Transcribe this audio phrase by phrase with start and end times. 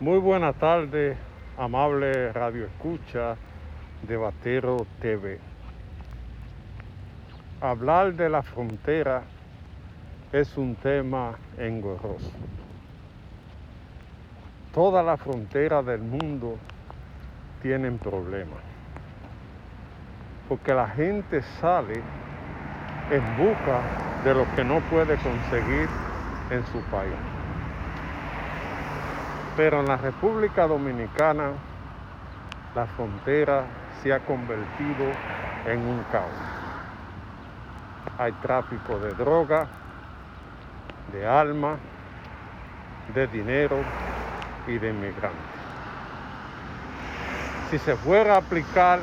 [0.00, 1.16] Muy buena tarde,
[1.56, 3.34] amable radio escucha
[4.02, 5.40] de Batero TV.
[7.60, 9.24] Hablar de la frontera
[10.30, 12.30] es un tema engorroso.
[14.72, 16.58] Toda la frontera del mundo
[17.60, 18.62] tienen problemas.
[20.48, 22.00] Porque la gente sale
[23.10, 23.80] en busca
[24.22, 25.88] de lo que no puede conseguir
[26.52, 27.37] en su país.
[29.58, 31.50] Pero en la República Dominicana
[32.76, 33.64] la frontera
[34.00, 35.04] se ha convertido
[35.66, 36.30] en un caos.
[38.18, 39.66] Hay tráfico de droga,
[41.12, 41.76] de alma,
[43.12, 43.78] de dinero
[44.68, 45.40] y de inmigrantes.
[47.72, 49.00] Si se fuera a aplicar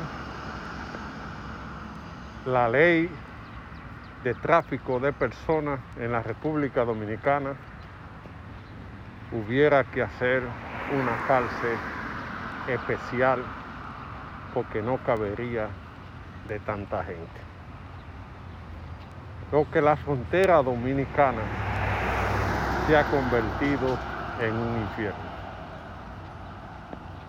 [2.46, 3.10] la ley
[4.24, 7.56] de tráfico de personas en la República Dominicana,
[9.32, 10.42] hubiera que hacer
[10.98, 11.78] una cárcel
[12.68, 13.42] especial
[14.54, 15.68] porque no cabería
[16.48, 17.40] de tanta gente.
[19.50, 21.42] Creo que la frontera dominicana
[22.86, 23.98] se ha convertido
[24.40, 25.36] en un infierno.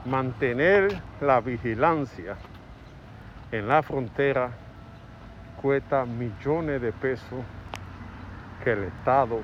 [0.05, 2.37] Mantener la vigilancia
[3.51, 4.51] en la frontera
[5.61, 7.43] cuesta millones de pesos
[8.63, 9.41] que el Estado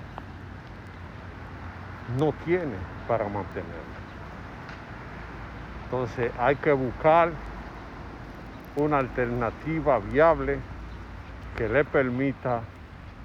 [2.18, 2.76] no tiene
[3.08, 3.94] para mantenerlo.
[5.86, 7.32] Entonces hay que buscar
[8.76, 10.58] una alternativa viable
[11.58, 12.62] que le permita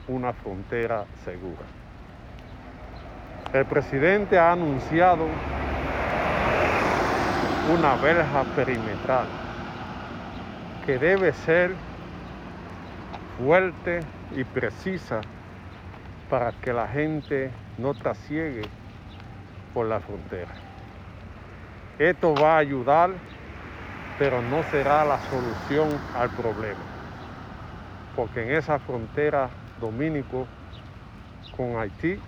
[0.07, 1.63] una frontera segura.
[3.53, 5.27] El presidente ha anunciado
[7.73, 9.27] una verja perimetral
[10.85, 11.75] que debe ser
[13.39, 14.01] fuerte
[14.37, 15.21] y precisa
[16.29, 18.63] para que la gente no trasiegue
[19.73, 20.51] por la frontera.
[21.99, 23.11] Esto va a ayudar,
[24.19, 26.81] pero no será la solución al problema,
[28.15, 29.49] porque en esa frontera
[29.81, 30.47] dominico
[31.57, 32.21] con Haití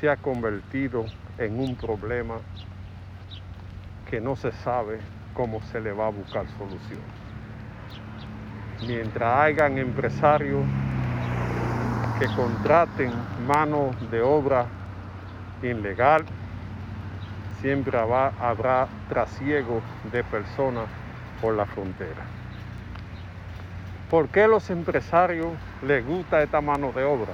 [0.00, 1.04] se ha convertido
[1.38, 2.38] en un problema
[4.10, 4.98] que no se sabe
[5.34, 7.20] cómo se le va a buscar solución
[8.86, 10.64] mientras hayan empresarios
[12.20, 13.10] que contraten
[13.46, 14.66] mano de obra
[15.62, 16.22] ilegal,
[17.62, 19.80] siempre habrá trasiego
[20.12, 20.84] de personas
[21.40, 22.22] por la frontera.
[24.10, 25.48] ¿Por qué los empresarios
[25.80, 27.32] les gusta esta mano de obra?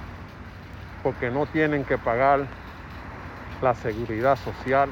[1.03, 2.47] Porque no tienen que pagar
[3.61, 4.89] la seguridad social,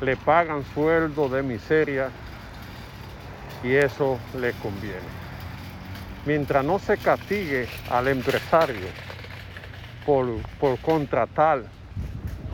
[0.00, 2.10] le pagan sueldo de miseria
[3.64, 5.29] y eso les conviene
[6.30, 8.86] mientras no se castigue al empresario
[10.06, 10.28] por,
[10.60, 11.64] por contratar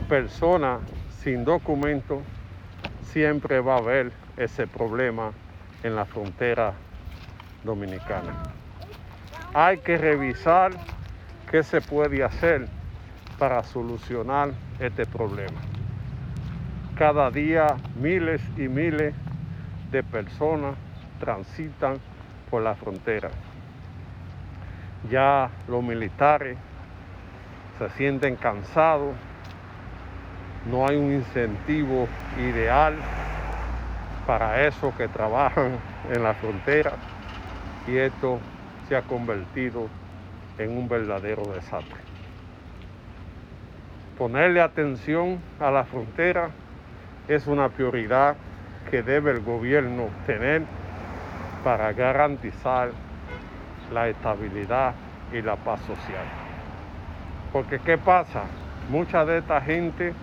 [0.09, 0.79] personas
[1.21, 2.23] sin documento,
[3.03, 5.31] siempre va a haber ese problema
[5.83, 6.73] en la frontera
[7.63, 8.33] dominicana.
[9.53, 10.71] Hay que revisar
[11.51, 12.67] qué se puede hacer
[13.37, 15.61] para solucionar este problema.
[16.97, 19.13] Cada día miles y miles
[19.91, 20.73] de personas
[21.19, 21.99] transitan
[22.49, 23.29] por la frontera
[25.09, 26.57] ya los militares
[27.77, 29.15] se sienten cansados,
[30.69, 32.95] no hay un incentivo ideal
[34.25, 35.77] para esos que trabajan
[36.11, 36.93] en la frontera
[37.87, 38.39] y esto
[38.87, 39.87] se ha convertido
[40.57, 41.97] en un verdadero desastre.
[44.17, 46.49] Ponerle atención a la frontera
[47.27, 48.35] es una prioridad
[48.89, 50.63] que debe el gobierno tener
[51.63, 52.91] para garantizar
[53.91, 54.93] la estabilidad
[55.31, 56.25] y la paz social.
[57.51, 58.43] Porque ¿qué pasa?
[58.89, 60.13] Mucha de esta gente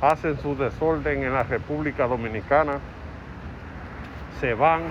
[0.00, 2.78] hacen su desorden en la República Dominicana,
[4.40, 4.82] se van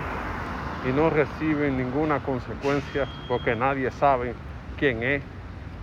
[0.88, 4.34] y no reciben ninguna consecuencia porque nadie sabe
[4.78, 5.22] quién es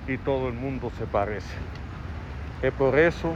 [0.07, 1.55] y todo el mundo se parece.
[2.63, 3.35] Es por eso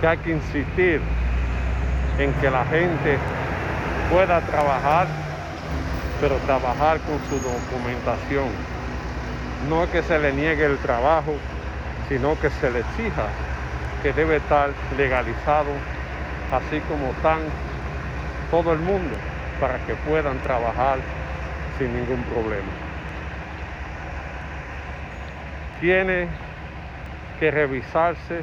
[0.00, 1.00] que hay que insistir
[2.18, 3.16] en que la gente
[4.10, 5.23] pueda trabajar
[6.20, 8.48] pero trabajar con su documentación.
[9.68, 11.34] No es que se le niegue el trabajo,
[12.08, 13.28] sino que se le exija
[14.02, 15.70] que debe estar legalizado,
[16.52, 17.40] así como están
[18.50, 19.16] todo el mundo,
[19.60, 20.98] para que puedan trabajar
[21.78, 22.68] sin ningún problema.
[25.80, 26.28] Tiene
[27.40, 28.42] que revisarse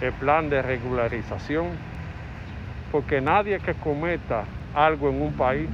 [0.00, 1.68] el plan de regularización,
[2.90, 4.44] porque nadie que cometa
[4.74, 5.68] algo en un país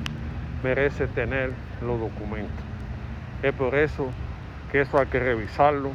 [0.65, 1.53] merece tener
[1.83, 2.65] los documentos.
[3.43, 4.09] Es por eso
[4.73, 5.91] que eso hay que revisarlo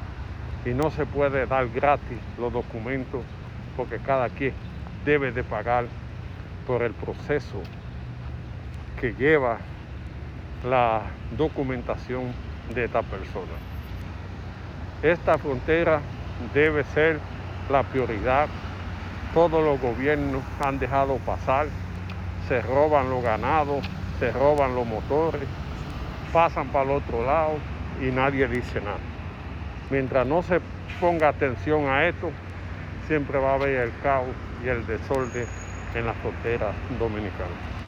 [0.64, 3.24] y no se puede dar gratis los documentos
[3.76, 4.54] porque cada quien
[5.06, 5.86] debe de pagar
[6.68, 7.64] por el proceso
[9.02, 9.58] que lleva
[10.64, 11.02] la
[11.36, 12.32] documentación
[12.76, 13.58] de esta persona.
[15.02, 16.00] Esta frontera
[16.54, 17.20] debe ser
[17.72, 18.48] la prioridad.
[19.34, 21.68] Todos los gobiernos han dejado pasar,
[22.48, 23.84] se roban los ganados,
[24.20, 25.48] se roban los motores,
[26.34, 27.54] pasan para el otro lado
[28.02, 29.00] y nadie dice nada.
[29.90, 30.60] Mientras no se
[31.00, 32.32] ponga atención a esto,
[33.08, 34.28] siempre va a haber el caos
[34.64, 35.48] y el desorden
[35.96, 37.70] en la frontera dominicana.